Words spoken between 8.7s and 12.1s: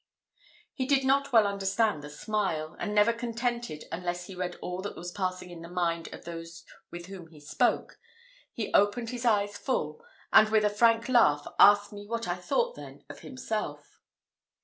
opened his eyes full, and with a frank laugh asked me